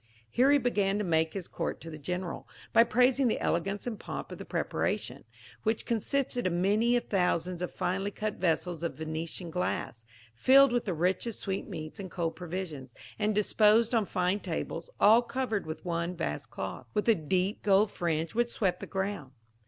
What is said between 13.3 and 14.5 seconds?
disposed on fine